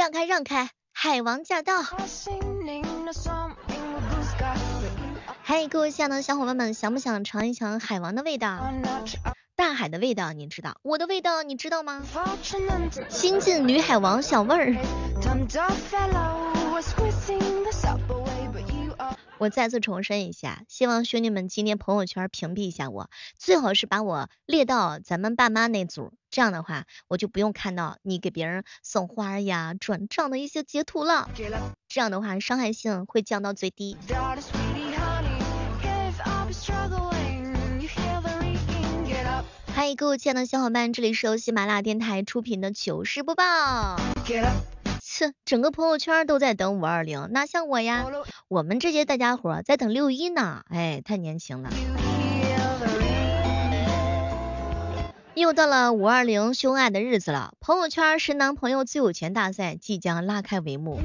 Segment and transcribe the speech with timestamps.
[0.00, 1.82] 让开让开，海王驾到！
[5.42, 8.72] 嗨，各位亲爱的小伙伴们，想不想尝一尝海王的味道？
[9.54, 12.02] 大海的味道你知道，我的味道你知道吗？
[13.10, 14.74] 新晋女海王小妹儿。
[19.40, 23.08] 我再次重申一下，希望兄弟们今天朋友圈屏蔽一下我，
[23.38, 31.30] 最好是把我列到咱们爸妈那组，这样的话我就不用看到你给别人送花呀、转账的一些截图了，
[31.88, 33.96] 这样的话伤害性会降到最低。
[39.72, 43.96] 嗨，各位亲爱的小伙伴，这里是由喜马拉雅电台出品的糗事播报。
[45.12, 48.06] 切，整个朋友圈都在等五二零，哪像我呀？
[48.46, 51.70] 我们这些大家伙在等六一呢，哎，太年轻了。
[55.34, 61.00] 又到了五二零秀恩爱的日子了，朋友圈谁男朋友最有钱大赛即将拉开帷幕。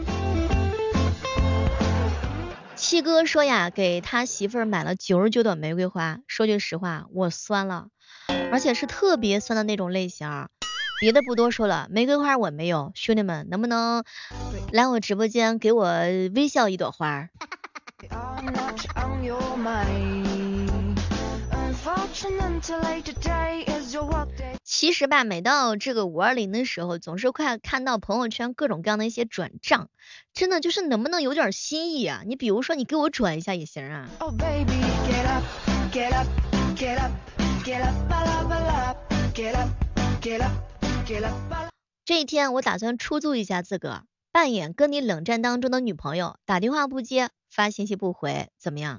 [2.75, 7.87] 七哥说呀，给他媳妇儿买了九十九朵玫瑰花，说句实话，我酸了，
[8.51, 10.47] 而且是特别酸的那种类型。
[10.97, 14.03] 别的不多说了，玫瑰花我没有，兄弟们能不能
[14.71, 15.89] 来我直播间给我
[16.33, 17.29] 微笑一朵花？
[24.63, 29.89] 其实吧，每到这个五二零的时候，总是快看到朋友圈各种各样的一些转账，
[30.33, 32.23] 真的就是能不能有点心意啊？
[32.25, 34.07] 你比如说你给我转一下也行啊。
[42.03, 48.97] 这一天我打算出租一下自个儿，扮演跟你冷战当中的女朋友，打电话不接，发信息不回，怎么样？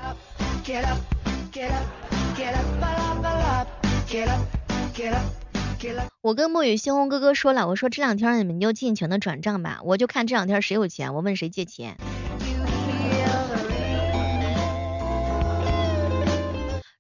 [6.20, 11.96] 我跟沐雨星红哥哥说了，我说这两天你们就尽情的转账吧，我就看这两天谁有钱，我问谁借钱。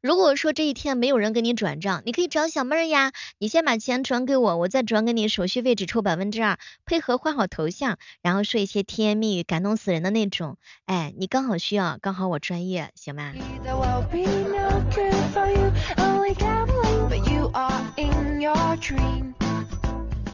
[0.06, 10.58] 如果说这一天没有人给你转账，你可以找小妹儿呀，你先把钱转给我，我再转给你，手续费只抽百分之二，配合换好头像，然后说一些甜言蜜语，感动死人的那种。
[10.84, 13.32] 哎，你刚好需要，刚好我专业，行吗？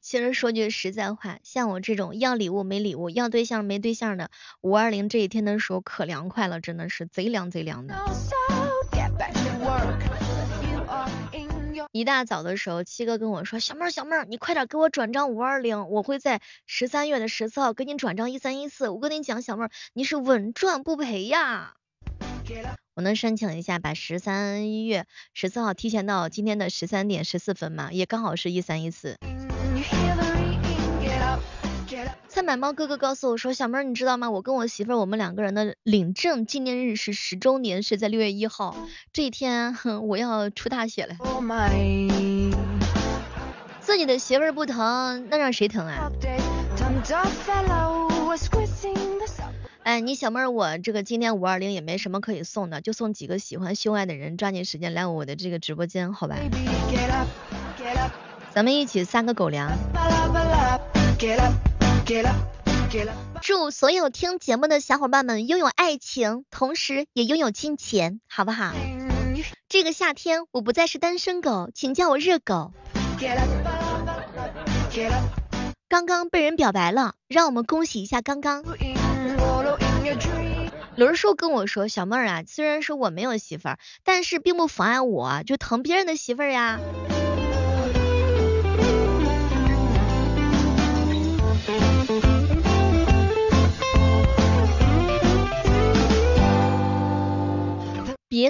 [0.03, 4.29] 其实说句实在话，像我这种要礼物没礼物，要对象没对象的，
[4.61, 7.95] 五二零这一天的时候可凉快了，真的是贼凉贼凉的。
[11.93, 21.75] 一大早的时候，七哥跟我说：“小妹儿，小妹儿，你快点给我转账五二零，我会在十三月的十四号给你转账一三一四。”我跟你讲，小妹儿，你是稳赚不赔呀！
[22.95, 27.93] 我能申请一下，把十三月十四号提前到今天的十三点十四分吗？
[27.93, 29.19] 也刚好是一三一四。
[32.33, 34.31] 菜买猫哥哥告诉我说，小妹儿你知道吗？
[34.31, 38.75] 我跟我媳妇儿我们两个人的领证纪念日是十周年，是在六月一号
[39.13, 41.15] 这一天，哼， 我要出大血了。
[43.81, 46.11] 自己的媳妇儿不疼，那让谁疼啊？
[49.83, 56.37] 哎，你小妹儿，我这个今天五二零也没什么可以送的，就送几个喜欢秀爱的人，抓紧时间来我的这个直播间，好吧？
[58.55, 59.71] 咱们一起撒个狗粮。
[63.41, 68.73] 祝所有听节目的小伙伴们拥有爱情，同时也拥有金钱，好不好？
[69.69, 72.73] 这个夏天我不再是单身狗，请叫我热狗。
[75.89, 78.63] 刚刚被人表白了，让我们恭喜一下刚刚。
[80.95, 86.79] 轮叔跟我说，小妹儿啊，虽然说我没有媳妇儿，但是并不妨碍我就疼别人的媳妇儿呀。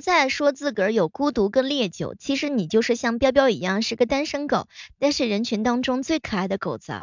[0.02, 4.66] 再说自个儿有孤独跟烈酒，其实你就是像彪彪一样是个单身狗，
[4.98, 7.00] 但是人群当中最可爱的狗子。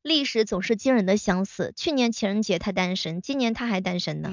[0.00, 4.30] 历史总是惊人的相似，去年情人节他单身，今年他还单身呢。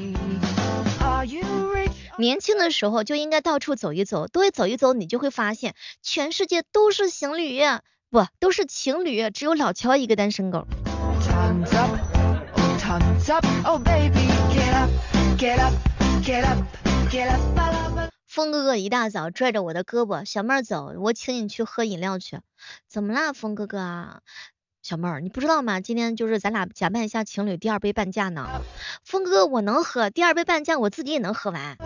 [2.19, 5.73] 年轻的时候就应该到处走一走，多走一走，你就会发现
[6.03, 7.59] 全世界都是情侣，
[8.11, 10.67] 不都是情侣，只有老乔一个单身狗。
[18.27, 22.41] 风哥哥一大早拽着我的胳膊，小妹儿走，我请你去喝饮料去。
[22.87, 24.19] 怎么啦，风哥哥啊？
[24.83, 25.79] 小妹儿，你不知道吗？
[25.79, 28.61] 今天就是咱俩假扮一下情侣，第二杯半价呢。
[29.05, 31.77] 风哥哥，我能喝，第二杯半价我自己也能喝完。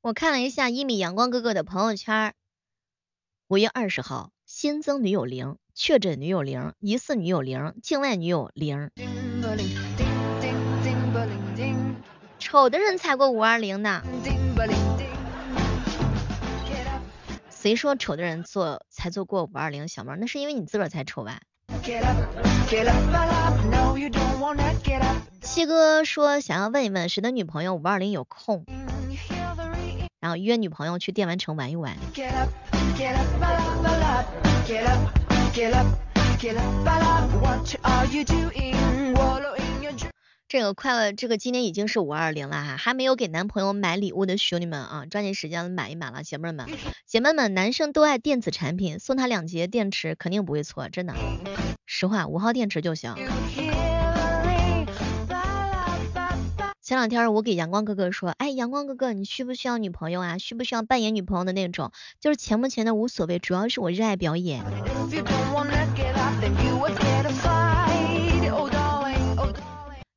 [0.00, 2.34] 我看了一下一米阳光哥哥的朋友圈，
[3.48, 8.90] 五月二十号，新增女友零，确诊女友零，疑似女友零，境外女友零。
[12.40, 14.02] 丑的人才过五二零呢。
[17.48, 19.86] 谁说丑的人做才做过五二零？
[19.86, 21.38] 小猫，那是因为你自个儿才丑吧？
[25.40, 28.66] 七哥说想要问一问谁的女朋友五二零有空，
[30.18, 31.96] 然后约女朋友去电玩城玩一玩。
[40.50, 46.66] 这个快乐，这个今天已经是五二零了哈，还没有给男朋友买礼物的兄弟们啊，抓紧时间买一买了，姐妹们，
[47.06, 51.14] 姐妹们，男生都爱电子产品，送他两节电池肯定不会错，真的，
[51.86, 53.14] 实话，五号电池就行。
[56.88, 60.38] 前两天我给阳光哥哥说，哎，阳光哥哥，你需不需要女朋友啊？
[60.38, 61.92] 需不需要扮演女朋友的那种？
[62.18, 64.64] 就是钱不钱的无所谓，主要是我热爱表演。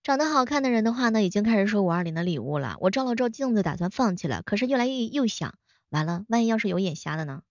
[0.02, 2.78] 长得好看的人的话呢，已经开始收五二零的礼物了。
[2.80, 5.56] 我照了照镜子，打算放弃了，可是越来越又想，
[5.90, 7.42] 完了，万一要是有眼瞎的呢？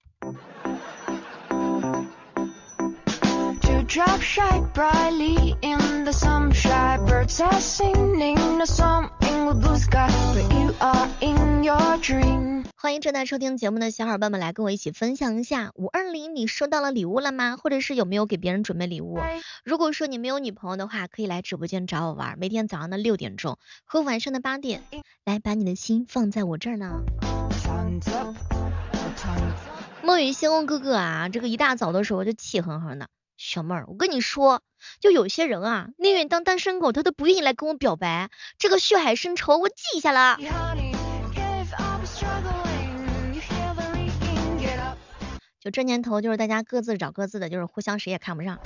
[12.76, 17.56] 欢迎正在收听节目的小伙伴们来跟我一起分享一下，五二零你收到了礼物了吗？
[17.56, 19.18] 或者是有没有给别人准备礼物？
[19.64, 24.82] 如果说你没有女朋友的话，可以来直播间找我玩，每天早上的六点钟和晚上的八点，
[25.24, 27.02] 来把你的心放在我这儿呢。
[30.02, 33.08] 梦雨星空哥哥啊，这个一大早的时候就气哼哼的，
[33.40, 34.60] 小妹儿，我跟你说，
[35.00, 38.28] 就有些人啊，宁愿当单身狗，他都不愿意来跟我表白，
[38.58, 40.36] 这个血海深仇我记下了。
[45.58, 48.58] 就这年头，就是大家各自找各自的，就是互相谁也看不上。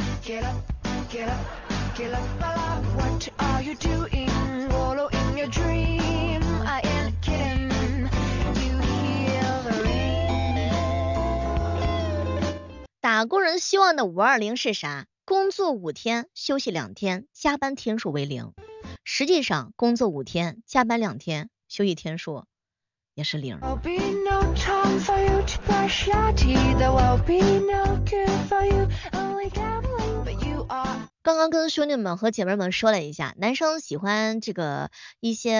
[13.04, 15.04] 打工人希望的五二零是啥？
[15.26, 18.54] 工作五天，休息两天，加班天数为零。
[19.04, 22.46] 实际上，工作五天，加班两天，休息天数。
[23.12, 23.60] 也是零。
[31.24, 34.90] 刚刚跟兄弟们和姐妹们说了一下，男生喜欢这个
[35.20, 35.52] 一些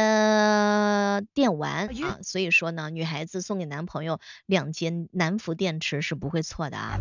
[1.33, 7.01] 电玩啊，所以说呢，女孩子送给男朋友两节南孚电池是不会错的啊。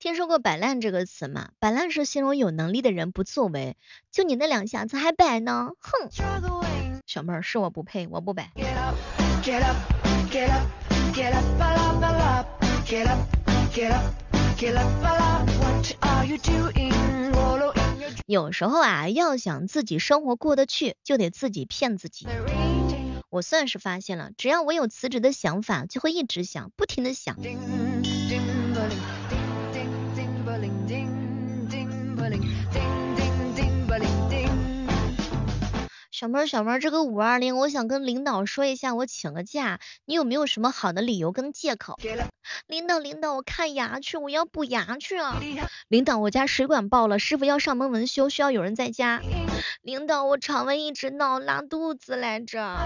[0.00, 1.50] 听说过摆烂这个词吗？
[1.58, 3.76] 摆烂是形容有能力的人不作为，
[4.10, 5.72] 就你那两下子还摆呢？
[5.78, 6.08] 哼！
[7.06, 8.50] 小妹儿是我不配，我不摆。
[18.24, 22.26] 有时候啊，要想自己生活过得去，就得自己骗自己。
[23.28, 27.36] 我算是发现了，只要我有辞职的想法，就会一直想，不停的想。
[36.10, 41.96] 小妹儿，小妹儿，这个五二零，我想跟领导说一下，我请个假，你有没有什么好的理由跟借口？
[42.66, 45.38] 领导，领导，我看牙去，我要补牙去啊！
[45.88, 49.22] 领导，我家水管爆了，师傅要上门维修，需要有人在家。
[49.80, 52.76] 领导，我肠胃一直闹拉肚子来着。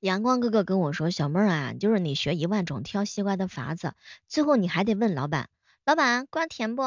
[0.00, 3.92] 阳光哥哥跟我说，小妹儿啊，就是你学一万种挑西瓜的法子，
[4.28, 5.50] 最后你还得问老板，
[5.84, 6.82] 老板瓜甜不？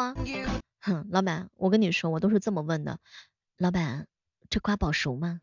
[0.82, 2.98] 哼，老板，我跟你说，我都是这么问的，
[3.60, 4.08] 老板，
[4.50, 5.40] 这瓜保熟吗？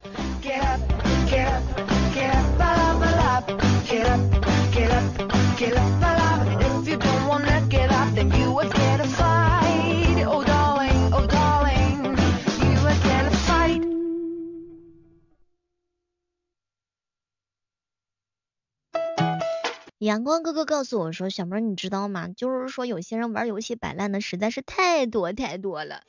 [20.00, 22.28] 阳光哥哥告诉我说：“小妹，你知道吗？
[22.34, 26.00] 就是说有些人玩游戏摆烂的实在是太多太多了。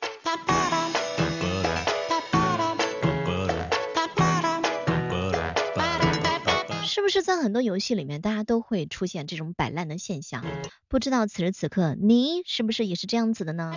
[6.84, 10.42] 是不是在很多游戏里面，大家都会出现这种摆烂的现象？
[10.88, 13.74] 不知道此时此刻你是不是也是这样子的呢？”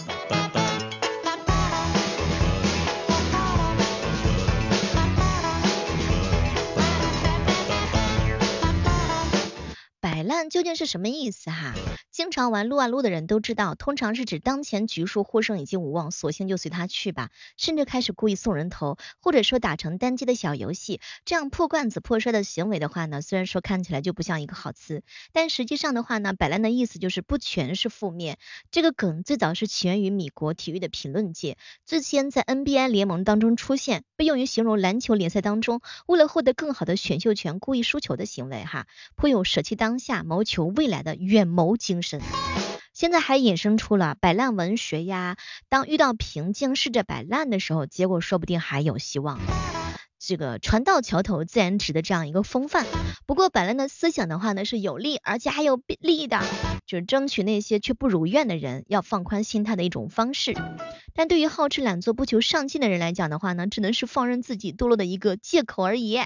[10.50, 11.74] 究竟是什么意思哈？
[12.12, 28.38] 经常玩撸啊撸的人都知道，通常是指当前局数获胜已经无望，索性就随他去吧，甚至开始故意送人头，或者说打成单机的小游戏，这样破罐子破摔的行为的话呢，虽然说看起来就不像一个好词，但实际上的话呢，摆烂的意思就是不全是负面。
[28.72, 42.22] 这个梗最早是起源于米国体育的评论界，最先在 NBA 联盟当中出现，被用于形容篮球联赛当中为了获得更好的选秀权故意输球的行为哈，颇有舍弃当下某谋求未来的远谋精神。
[42.92, 45.38] 现在还衍生出了摆烂文学呀，
[45.70, 49.40] 当遇到瓶颈试着摆烂的时候，结果说不定还有希望。
[50.20, 52.86] 这个船到桥头自然直的这样一个风范。
[53.26, 56.42] 不过摆烂的思想的话呢是有利，而且还有利的，
[56.86, 60.54] 就是争取那些却不如愿的人要放宽心态的一种方式。
[61.14, 66.20] 但对于好吃懒做不求上进的人来讲的话呢，只能是放任自己堕落的一个借口而已。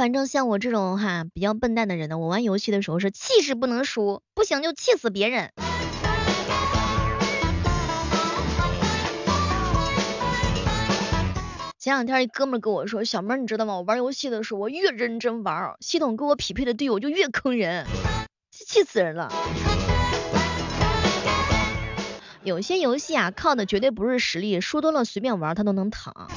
[0.00, 5.52] 反正像我这种哈比较笨蛋的人呢，我玩游戏的时候是气势不能输，不行就气死别人。
[11.78, 13.74] 前两天一哥们跟我说，小妹儿你知道吗？
[13.76, 17.84] 我玩游戏的时候，我越认真玩，系统跟我匹配的队友就越坑人，
[18.52, 19.30] 气死人了。
[22.42, 26.30] 有些游戏啊，靠的绝对不是实力，输多了随便玩他都能躺。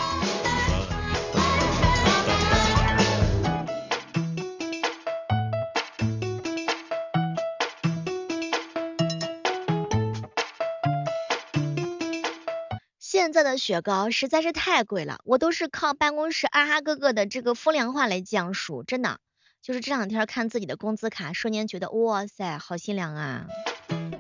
[13.34, 19.18] 色的雪糕实在是太贵了，我都是靠办公室二哈哥哥的这个风凉话来降暑，真的，
[19.62, 23.48] 就是这两天看自己的工资卡，瞬间觉得哇塞，好心凉啊，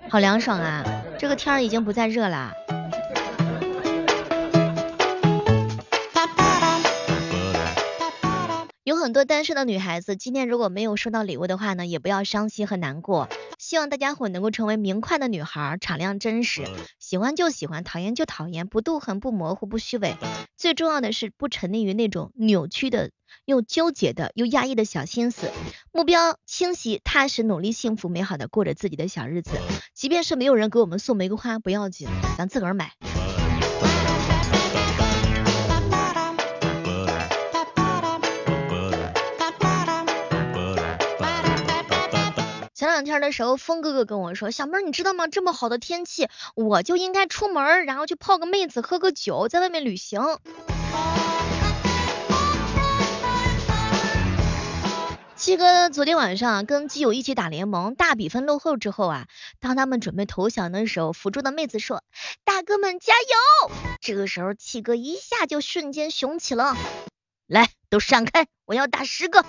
[0.10, 0.84] 好凉爽啊，
[1.20, 2.53] 这个天儿已经不再热了。
[9.04, 13.28] 很多单身的女孩子，今天如果没有收到礼物的话呢，也不要伤心和难过。
[13.60, 16.64] 希望大家伙能够成为明快的女孩，敞亮真实，
[17.00, 20.16] 喜欢就喜欢，讨厌就讨厌，不妒恨，不模糊，不虚伪。
[20.56, 23.12] 最重要的是不沉溺于那种扭曲的、
[23.44, 25.52] 又纠结的、又压抑的小心思。
[25.92, 29.52] 目标清晰、踏实、努力、幸福、美好的过着自己的小日子。
[29.94, 32.08] 即便是没有人给我们送玫瑰花，不要紧，
[32.38, 32.94] 咱自个儿买。
[42.94, 45.26] 两天的时候，峰哥哥跟我说，小妹儿你知道吗？
[45.26, 50.22] 这么好的天气，我就应该出门，然后去泡个妹子，喝个酒，在外面旅行。
[55.36, 59.26] 七哥昨天晚上跟基友一起打联盟，大比分落后之后啊，
[59.60, 62.04] 当他们准备投降的时候，辅助的妹子说
[62.46, 66.78] ：“大哥们加油！”这个时候，七哥一下就瞬间雄起了，
[67.48, 69.44] 来，都闪开，我要打十个。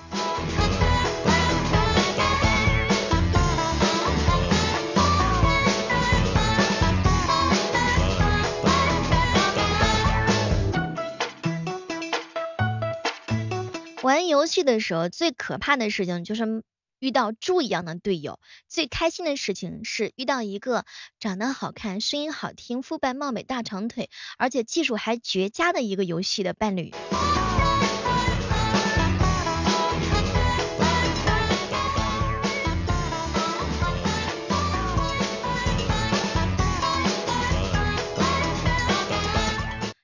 [14.05, 16.63] 玩游戏的时候，最可怕的事情就是
[16.99, 18.35] 遇到猪一样的队友；
[18.69, 20.85] 最开心的事情是遇到一个
[21.19, 26.93] 长得好看、声音好听、肤白貌美、大长腿，而且技术还绝佳的一个游戏的伴侣。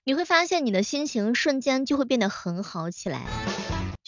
[0.04, 3.26] 你会发现，你的心情瞬间就会变得很好起来。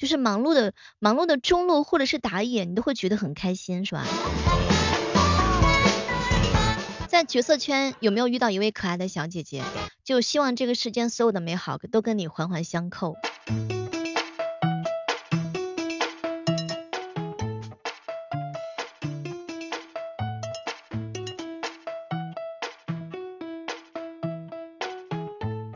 [0.03, 4.05] 就是忙碌的忙碌的中路或者是打野，你都会觉得很开心，是吧？
[7.07, 9.63] 在角色圈有没有遇到一位可爱的小姐姐？
[10.03, 13.15] 就希望这个世间所有的美好都跟你环环相扣。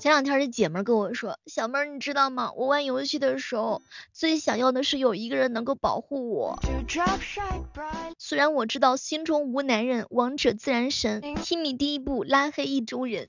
[0.06, 2.52] 前两天这姐们跟我说，小妹儿你知道吗？
[2.54, 3.82] 我玩游戏的时候
[4.12, 6.60] 最想要的是有一个人能够保护我。
[8.16, 11.20] 虽然我知道心中无男人，王者自然神。
[11.42, 13.26] 听你第一步拉黑意中人。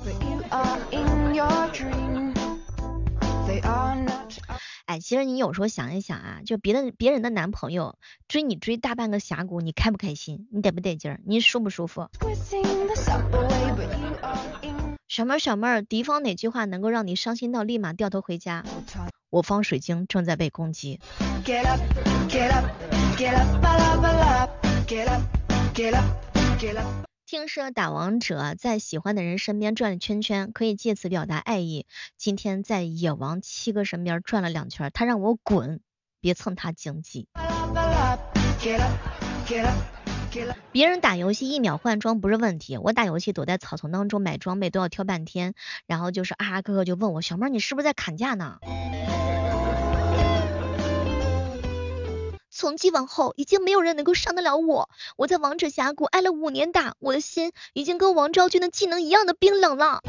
[4.85, 10.47] 哎，其实你有时候想一想啊，就别的别人的男朋友追你追大半个峡谷，你开不开心？
[10.51, 11.19] 你得不得劲儿？
[11.25, 12.07] 你舒不舒服？
[15.17, 18.63] 小妹儿，小妹儿，敌方哪句话能够让你伤心到立马掉头回家？
[19.31, 20.99] 我方水晶正在被攻击。
[27.25, 31.87] 听说打王者在喜欢的人身边转了圈圈，可以借此表达爱意。
[32.15, 35.79] 今天在野王七哥身边转了两圈，他让我滚，
[36.21, 37.27] 别蹭他经济。
[40.71, 45.53] 别人打游戏一秒换装不是问题，我打游戏躲在草丛当中买装备都要挑半天，
[45.85, 48.57] 然后就是啊哥哥就问我小妹你是不是在砍价呢？
[52.49, 54.89] 从今往后，已经没有人能够伤得了我。
[55.15, 60.01] 我在王者峡谷挨了五年打，我的心已经跟王昭君的技能一样的冰冷了。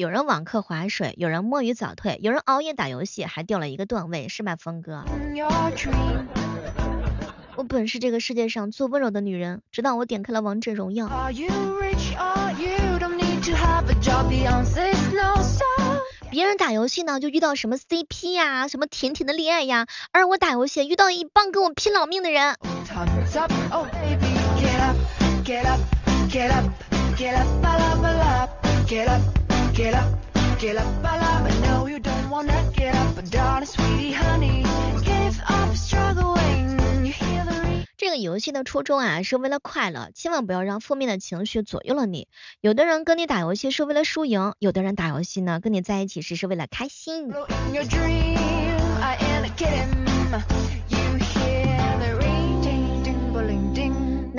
[0.00, 5.04] 有人网课划水，有人摸鱼早退，有人熬夜打游戏还掉了一个段位，是吧，峰哥？
[7.54, 11.06] 我本是这个世界上最温柔的女人，直到我点开了王者荣耀。
[16.30, 22.54] 别人打游戏呢，就遇到什么 CP 呀，什么甜甜的恋爱呀，而我打游戏遇到一帮跟我拼老命的人。
[37.96, 42.28] 这个游戏的初衷啊，是为了快乐，千万不要让负面的情绪左右了你。
[42.60, 47.30] 有的人跟你打游戏是为了输赢，有的人打游戏呢跟你在一起时是为了开心。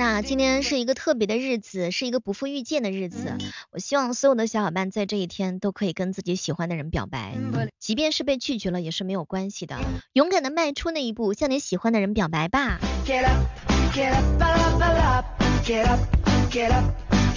[0.04, 3.38] 那今天是一个特别的日子，是一个不负遇见的日子。
[3.70, 7.36] 我希望所有的小伙伴在这一天都可以跟自己喜欢的人表白，
[7.78, 9.78] 即便是被拒绝了也是没有关系的，
[10.12, 12.80] 勇敢的迈出那一步，向你喜欢的人表白吧。
[13.06, 13.46] Get up,
[13.94, 14.42] get up,
[15.64, 16.00] get up,
[16.50, 16.84] get up,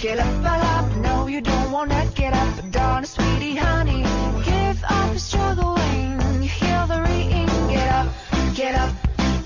[0.00, 4.02] get up, No, you don't wanna get up, darling sweetie honey.
[4.44, 7.46] Give up struggling, you hear the ringing.
[7.68, 8.08] Get up,
[8.56, 8.90] get up,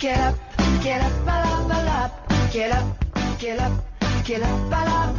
[0.01, 0.35] get up,
[0.83, 1.21] get up,
[2.51, 3.10] get up,
[3.41, 3.73] get up,
[4.23, 4.71] get up,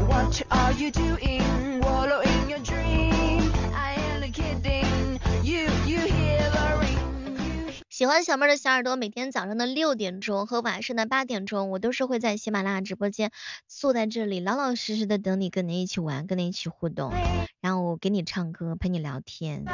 [0.08, 1.82] What are you doing?
[1.82, 3.52] Wallow in your dream.
[3.74, 5.20] I ain't kidding.
[5.44, 7.74] You, you hear the ring.
[7.90, 13.32] 喜欢小妹的小耳朵，每天早上的六点钟和晚上的八点钟，我都是会在喜马拉雅直播间
[13.68, 17.12] 坐在这里，老老实实的等你，跟你一起玩，跟你一起互动，
[17.60, 19.66] 然后我给你唱歌，陪你聊天，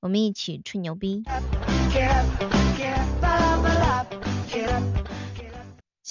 [0.00, 1.24] 我们一起吹牛逼。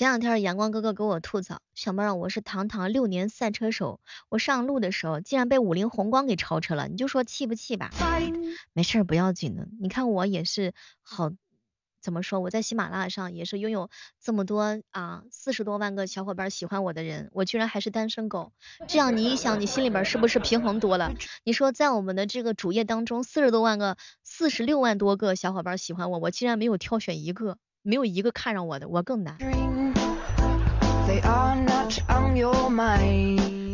[0.01, 7.91] 前两天阳光哥哥给我吐槽，小妹儿，我是堂堂六年赛车手，我上路的时候竟然被五菱宏光给超车了，你就说气不气吧？
[8.73, 11.29] 没事儿，不要紧的，你看我也是好。
[12.01, 12.39] 怎么说？
[12.39, 18.53] 我在喜马拉雅上也是拥有这么多啊，四十多万个小伙伴喜欢我的人，我居然还是单身狗。
[18.89, 21.13] 这样你一想，你心里边是不是平衡多了？
[21.43, 29.37] 你说在我们的这个主页当中，四十多万个、四十六万多个小伙伴喜欢我，我竟然没有挑选一个，没有一个看上我的，我更难。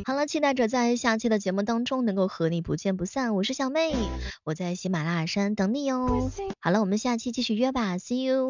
[0.06, 3.36] 好了，期待着在下期的节目当中能够和你不见不散。
[3.36, 3.94] 我是小妹，
[4.44, 6.30] 我在喜马拉雅山等你哟。
[6.60, 8.50] 好了，我们下期继续约吧，See you。